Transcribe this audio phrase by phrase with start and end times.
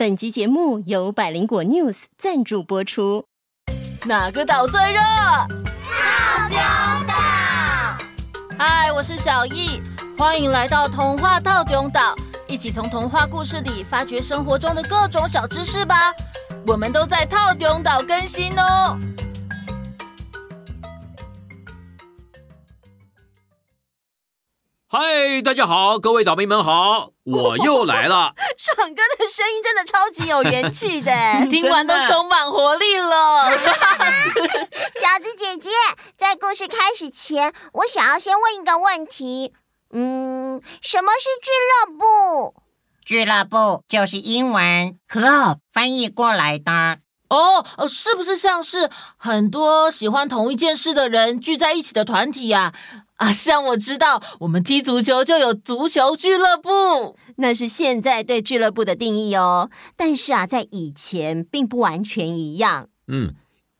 [0.00, 3.26] 本集节目由百灵果 News 赞助播出。
[4.06, 4.98] 哪个岛最热？
[4.98, 6.56] 套丁
[7.06, 7.14] 岛。
[8.56, 9.78] 嗨，我是小易，
[10.16, 12.16] 欢迎来到童话套丁岛，
[12.48, 16.14] 一起从童话故事里发掘生活中的各种小知识吧。
[16.66, 18.98] 我们都在套丁岛更新哦。
[24.92, 28.34] 嗨，大家好，各位岛民们好，我又来了。
[28.58, 31.12] 爽哥的声音真的超级有元气的，
[31.48, 33.52] 听完都充满活力了。
[34.98, 35.70] 饺子姐姐，
[36.16, 39.52] 在故事开始前，我想要先问一个问题。
[39.92, 42.60] 嗯，什么是俱乐部？
[43.04, 46.98] 俱乐部就是英文 club 翻译过来的。
[47.28, 52.72] 哦，是不是像是很多喜欢同一件事的人聚在一起的团体呀？
[53.09, 59.70] 啊，像我知道，我们踢足球就有足球俱乐部，那是现在对俱乐部的定义哦。
[59.96, 62.88] 但是啊，在以前并不完全一样。
[63.08, 63.34] 嗯，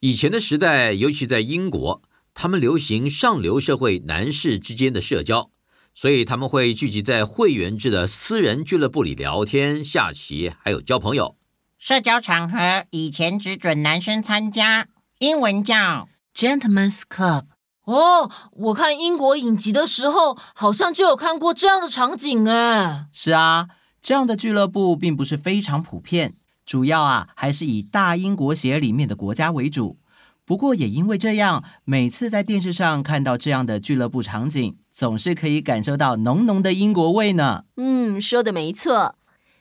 [0.00, 2.02] 以前的时代，尤其在英国，
[2.32, 5.50] 他们流行上流社会男士之间的社交，
[5.94, 11.36] 所以他们会聚集在会员制的私人俱乐部里聊天、下棋，还有交朋友。
[11.78, 17.44] 社交场合以前只准男生参加，英文叫 Gentlemen's Club。
[17.86, 23.06] 哦，我看英国影集的时候，好像就有看过这样的场景哎。
[23.12, 23.68] 是啊，
[24.00, 29.98] 这样的俱乐部并不是非常普遍，主要啊还是以大英国协里面的国家为主。
[30.44, 37.64] 不过也因为这样，每次在电视上看到这样的俱乐部场景，总是可以感受到浓浓的英国味呢。
[37.76, 39.16] 嗯，说的没错。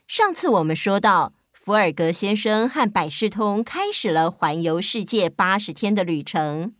[0.08, 6.73] 上次我们说到，福尔格先生和百事通开始了环游世界八十天的旅程。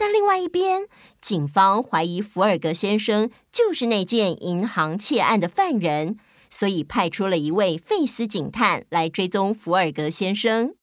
[0.00, 0.86] 但另外一边，
[1.20, 6.16] 警方怀疑福尔格先生就是那件银行窃案的犯人，
[6.48, 10.76] 所以派出了一位费斯警探来追踪福尔格先生。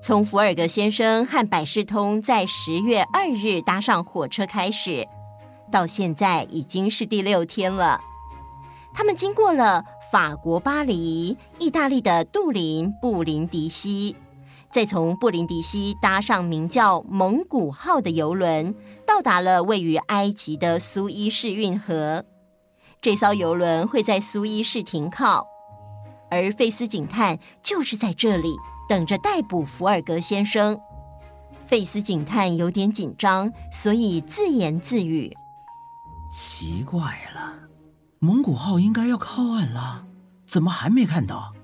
[0.00, 5.06] 从福尔格先生和百事通在十月二日搭上火车开始，
[5.70, 8.00] 到现在已经是第六天了。
[8.94, 9.84] 他们经过了。
[10.10, 14.16] 法国巴黎、意大利的杜林、布林迪西，
[14.70, 18.74] 再从布林迪西搭上名叫蒙古号的游轮，
[19.06, 22.24] 到达了位于埃及的苏伊士运河。
[23.02, 25.46] 这艘游轮会在苏伊士停靠，
[26.30, 28.56] 而费斯警探就是在这里
[28.88, 30.80] 等着逮捕福尔格先生。
[31.66, 35.36] 费斯警探有点紧张，所以自言自语
[36.32, 37.54] ：“奇怪了。”
[38.20, 40.04] 蒙古号应该要靠岸了，
[40.44, 41.54] 怎么还没看到？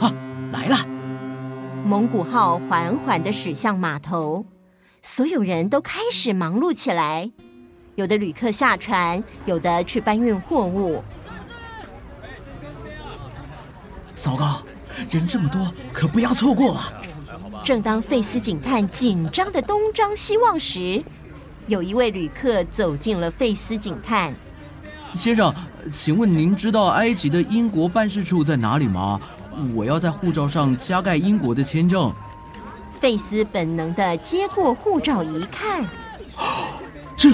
[0.00, 0.10] 啊，
[0.50, 0.78] 来了！
[1.84, 4.46] 蒙古号缓缓的驶向码头，
[5.02, 7.30] 所有人都开始忙碌起来。
[7.96, 11.04] 有的旅客下船，有的去搬运货物。
[14.14, 14.62] 糟糕，
[15.10, 17.02] 人这么多，可不要错过了。
[17.62, 21.04] 正当费斯警探紧张的东张西望时，
[21.66, 24.34] 有一位旅客走进了费斯警探。
[25.14, 25.54] 先生，
[25.92, 29.20] 请问您知道埃及的英国办事处在哪里吗？
[29.74, 32.12] 我要在护照上加盖英国的签证。
[32.98, 35.84] 费斯本能的接过护照一看，
[37.16, 37.30] 这，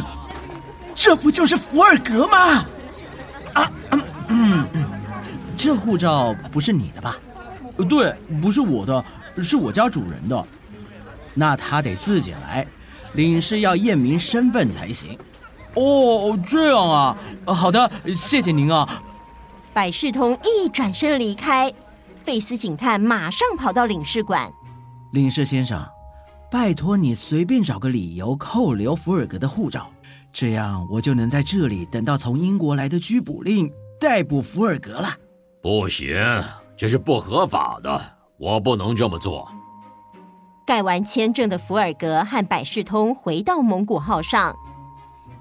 [0.95, 2.65] 这不就是福尔格吗？
[3.55, 4.85] 啊，嗯嗯嗯，
[5.57, 7.17] 这护照不是你的吧？
[7.89, 9.05] 对，不是我的，
[9.43, 10.45] 是我家主人的。
[11.35, 12.67] 那他得自己来，
[13.13, 15.17] 领事要验明身份才行。
[15.75, 19.03] 哦，这样啊，好的，谢谢您啊。
[19.73, 21.73] 百事通一转身离开，
[22.25, 24.51] 费斯警探马上跑到领事馆。
[25.13, 25.87] 领事先生，
[26.51, 29.89] 拜托你随便找个理由扣留福尔格的护照，
[30.33, 35.09] 这样我就能在这里等到从英国来的拘捕令，逮捕福尔格了。
[35.63, 36.17] 不行，
[36.77, 38.01] 这是不合法的，
[38.37, 39.49] 我不能这么做。
[40.67, 44.55] 盖完签证的福尔格和百事通回到蒙古号上。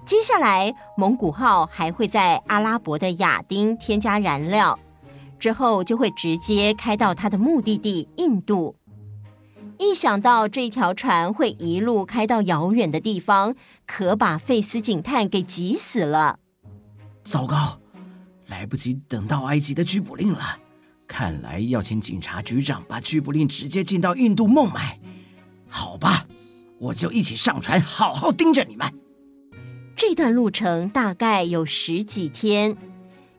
[0.07, 4.79] 接下来，蒙古号还会在阿拉伯的亚丁添加燃料，
[5.37, 8.77] 之后就会直接开到它的目的地印度。
[9.77, 13.53] 一想到这条船会一路开到遥远的地方，
[13.85, 16.39] 可把费斯警探给急死了。
[17.25, 17.77] 糟糕，
[18.45, 20.57] 来不及等到埃及的拘捕令了，
[21.05, 24.97] 看来要请警察局长把拘捕令直接进到印度孟买。
[25.67, 26.25] 好吧，
[26.79, 28.89] 我就一起上船，好好盯着你们。
[29.97, 32.77] 这段路程大概有十几天，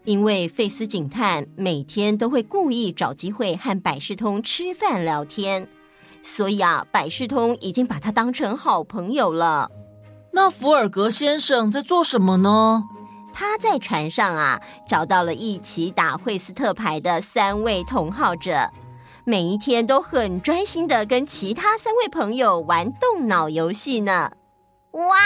[0.02, 5.68] 因为费斯警探每天都会故意找机会和百事通吃饭聊天，
[6.20, 9.70] 所以啊，百事通已经把他当成好朋友了。
[10.32, 12.82] 那福尔格先生在做什么呢？
[13.32, 18.68] 他在船上啊找到了一起打惠斯特牌的三位同好者，
[19.24, 24.32] 每一天都很专心的跟其他三位朋友玩动脑游戏呢。
[24.92, 25.16] 哇，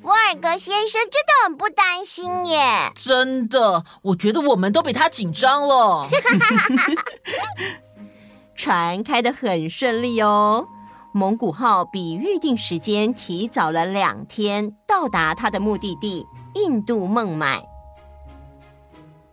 [0.00, 2.90] 福尔格先生真的很不担心耶！
[2.94, 6.08] 真的，我觉得我们都比他紧张了。
[8.56, 10.66] 船开得很顺利哦，
[11.12, 17.62] 蒙古号比预定时间提早了两天到达它的目的地印度孟买。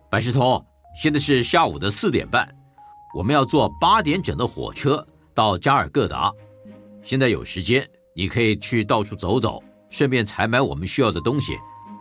[0.09, 0.65] 百事通，
[1.01, 2.47] 现在是下午的四点半，
[3.15, 6.31] 我们要坐八点整的火车到加尔各答。
[7.01, 11.57] 现在有时间，你可以去到处走走，顺便采买我们需要的东西。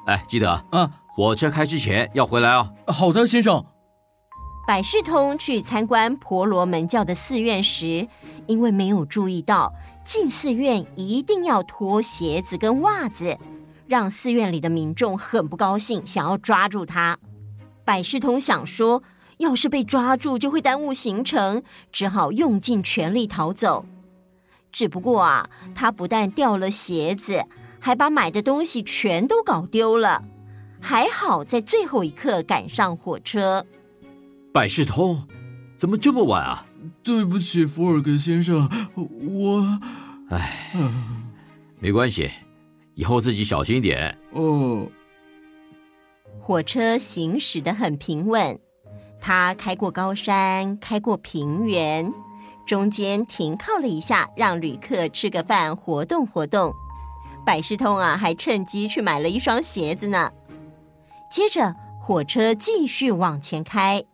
[0.07, 2.73] 哎，记得啊，火车开之前要回来哦。
[2.87, 3.65] 好的，先生。
[4.67, 8.07] 百事通去参观婆罗门教的寺院时，
[8.47, 9.73] 因为没有注意到
[10.05, 13.39] 进寺院一定要脱鞋子跟袜子，
[13.87, 17.19] 让寺院里的民众很不高兴，想要抓住他。
[17.85, 19.03] 百事通想说，
[19.39, 23.87] 要是被抓住就会耽误行程，只好用尽全力逃走。
[24.79, 27.45] 只不过啊，他不但掉了鞋子，
[27.81, 30.23] 还把买的东西全都搞丢了。
[30.81, 33.67] 还好在最后一刻赶上火车。
[34.55, 35.25] 百事通，
[35.75, 36.65] 怎么这么晚啊？
[37.03, 39.81] 对不起，福尔格先生，我……
[40.31, 40.57] 哎，
[41.81, 42.31] 没关系，
[42.95, 44.17] 以后自己小心点。
[44.31, 44.87] 哦。
[46.39, 48.57] 火车行驶的很平稳，
[49.21, 52.15] 它开过高山，开过平原，
[52.69, 56.71] 中间停靠了一下，让旅客吃个饭，活动活动。
[57.47, 60.31] 百事通啊，还趁机去买了一双鞋子呢。
[61.31, 64.05] 接着，火车继续往前开。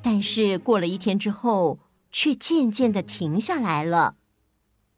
[0.00, 1.78] 但是过了一天之后，
[2.10, 4.14] 却渐渐的停下来了。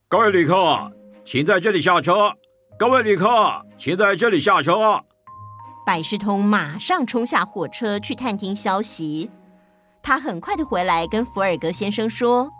[0.06, 0.92] 各位旅客，
[1.24, 2.32] 请在这里下车。
[2.78, 5.02] 各位旅客，请在这里下车。
[5.84, 9.28] 百事通马上冲下火车去探听消息。
[10.04, 12.52] 他很快的回来跟福尔格先生说：“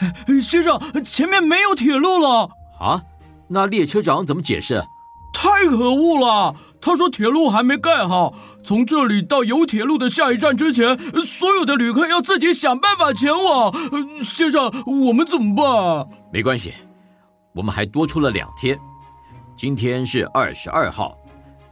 [0.42, 2.48] 先生，前面没有铁路了。”
[2.80, 3.04] 啊？
[3.48, 4.82] 那列车长怎么解释？
[5.30, 6.56] 太可恶了！
[6.80, 8.32] 他说铁路还没盖好，
[8.64, 13.70] 从这里到有铁路的下一站之前，所有的旅客要自己想办法前往。
[14.24, 14.72] 先生，
[15.06, 16.08] 我们怎么办？
[16.32, 16.72] 没关系，
[17.54, 18.78] 我们还多出了两天。
[19.54, 21.14] 今天是二十二号，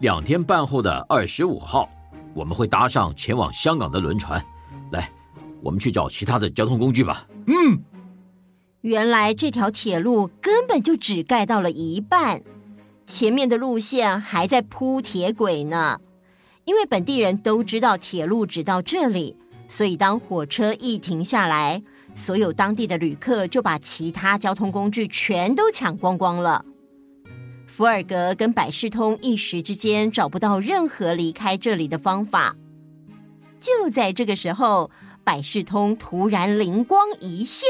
[0.00, 1.88] 两天半后的二十五号，
[2.34, 4.44] 我们会搭上前往香港的轮船。
[4.94, 5.12] 来，
[5.60, 7.26] 我们去找其他的交通工具吧。
[7.46, 7.78] 嗯，
[8.80, 12.42] 原来这条铁路根本就只盖到了一半。
[13.06, 16.00] 前面的路线还在铺铁轨呢，
[16.64, 19.36] 因为本地人都知道铁路只到这里，
[19.68, 21.82] 所以当火车一停下来，
[22.14, 26.64] 所有当地的旅客就把其他交通工具全都抢光光了。
[27.66, 32.56] 福尔格跟百事通一时之间找不到任何离开这里的方法。
[33.64, 34.90] 就在这个时候，
[35.24, 37.66] 百事通突然灵光一现：“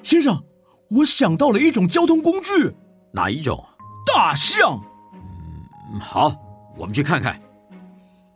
[0.00, 0.44] 先生，
[0.90, 2.76] 我想到了一种交通工具。”
[3.12, 3.64] 哪一种？
[4.14, 4.80] 大象。
[5.92, 6.32] 嗯，好，
[6.78, 7.42] 我们去看看。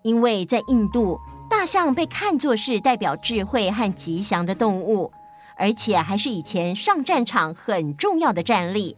[0.02, 5.12] 因为在印度，大象被看作是代表智慧和吉祥的动物，
[5.56, 8.96] 而且还是以前上战场很重要的战力，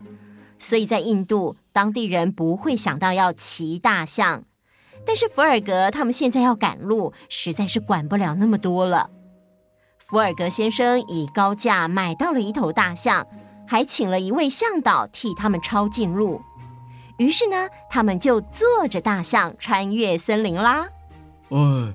[0.58, 4.44] 所以在印度，当地人不会想到要骑大象。
[5.04, 9.10] 但是福尔格他们现在要赶路，实在是管不了那么多了。
[9.98, 13.26] 福尔格先生以高价买到了一头大象。
[13.64, 16.42] 还请了一位向导替他们抄近路，
[17.16, 20.88] 于是呢，他们就坐着大象穿越森林啦。
[21.48, 21.94] 哎，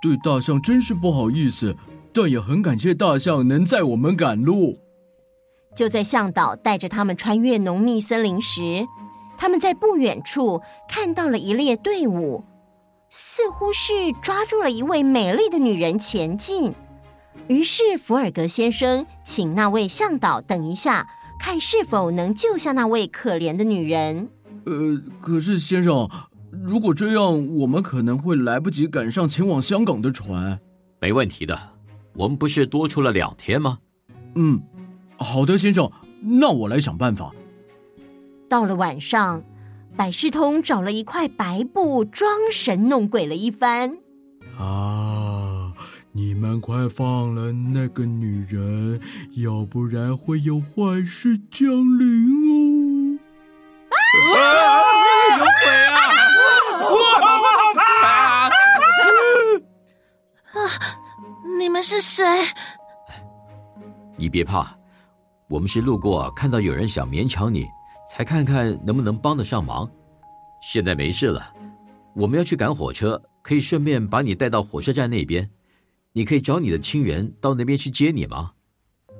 [0.00, 1.74] 对大象真是不好意思，
[2.12, 4.78] 但也很感谢大象能载我们赶路。
[5.74, 8.86] 就在向导带着他们穿越浓密森林时，
[9.36, 12.44] 他们在不远处看到了一列队伍，
[13.10, 16.74] 似乎是抓住了一位美丽的女人前进。
[17.48, 21.06] 于是福尔格先生请那位向导等一下。
[21.38, 24.30] 看是否能救下那位可怜的女人。
[24.64, 26.08] 呃，可是先生，
[26.50, 30.58] 如果这样，我们可能会来不及赶上前往香港的船。
[30.98, 31.56] 没问题的，
[32.14, 33.78] 我们不是多出了两天吗？
[34.34, 34.62] 嗯，
[35.18, 37.30] 好的，先生，那我来想办法。
[38.56, 39.44] 到了晚上，
[39.98, 43.98] 百事通找了一块白布，装神弄鬼了一番。
[44.58, 45.74] 啊。
[46.12, 48.98] 你们快放了那个女人，
[49.34, 53.20] 要不然会有坏事降临哦！
[54.32, 54.40] 啊！
[55.36, 56.00] 有鬼啊！
[56.88, 57.28] 我好
[57.74, 58.48] 怕啊！
[60.56, 60.58] 啊！
[61.58, 62.24] 你们是谁？
[64.16, 64.74] 你别怕，
[65.46, 67.66] 我们是路过，看到有人想勉强你，
[68.10, 69.90] 才看看能不能帮得上忙。
[70.62, 71.52] 现在没事了，
[72.14, 75.50] 我们要去赶火车，可以顺便把你带到火车站那边。
[76.12, 78.52] 你可以找你的亲人到那边去接你吗？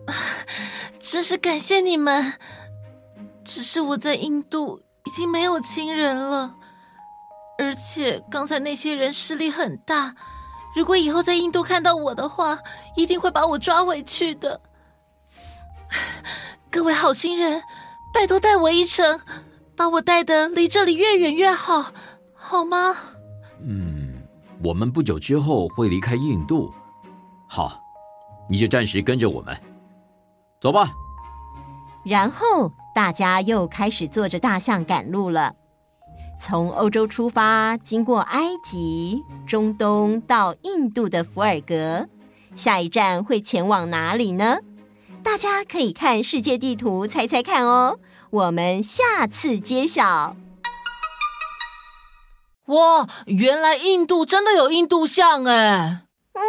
[0.99, 2.33] 真是感谢你们。
[3.45, 6.57] 只是我在印度已经没有亲人了，
[7.59, 10.17] 而且刚才那些人势力很大，
[10.75, 12.59] 如果以后在印度看到我的话，
[12.97, 14.61] 一定会把我抓回去的。
[16.73, 17.63] 各位好心人，
[18.17, 19.21] 拜托带我一程，
[19.77, 21.93] 把我带的离这里越远越好，
[22.33, 22.97] 好吗？
[23.61, 24.23] 嗯，
[24.65, 26.73] 我们不久之后会离开印度，
[27.47, 27.79] 好，
[28.49, 29.55] 你就暂时跟着我们，
[30.63, 30.91] 走吧。
[32.07, 35.55] 然后大家又开始坐着大象赶路了。
[36.41, 42.09] 从欧洲出发，经过埃及、中东到印度的福尔格，
[42.55, 44.57] 下一站会前往哪里呢？
[45.23, 47.99] 大家可以看世界地图猜猜看哦。
[48.31, 50.37] 我们下次揭晓。
[52.67, 56.03] 哇，原来印度真的有印度象哎！
[56.33, 56.43] 嗯，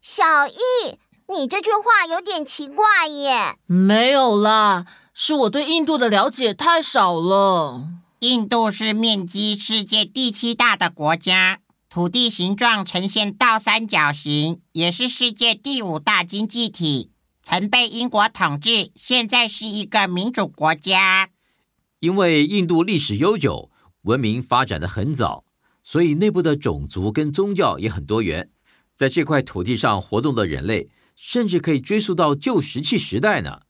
[0.00, 0.98] 小易。
[1.30, 3.56] 你这句话有点奇怪耶。
[3.66, 7.82] 没有啦，是我对印度的了解太少了。
[8.20, 11.58] 印度是面积世界第七大的国家，
[11.90, 17.10] 土地形状呈现倒三角形，也是世界第五大经济体。
[17.50, 21.30] 曾被英国统治，现在是一个民主国家。
[22.00, 23.70] 因为印度历史悠久，
[24.02, 25.46] 文明发展的很早，
[25.82, 28.50] 所以内部的种族跟宗教也很多元。
[28.94, 30.90] 在这块土地上活动的人类。
[31.20, 33.62] 甚至可以追溯到旧石器时代呢。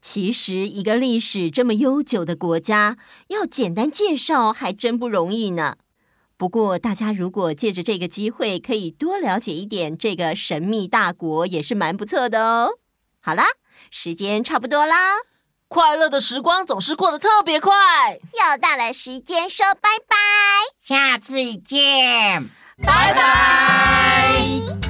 [0.00, 2.96] 其实，一个历史这么悠久的国家，
[3.30, 5.78] 要简单介绍还真不容易呢。
[6.36, 12.78] 不过，大家如果借着这个机会，可以多了解一点这个神秘大国，也是蛮不错的哦。
[13.26, 13.42] 好啦
[13.90, 15.16] 时间差不多啦
[15.66, 17.72] 快乐的时光总是过得特别快。
[18.12, 20.16] 又到了时间说拜拜。
[20.78, 22.48] 下次见。
[22.84, 24.85] 拜拜。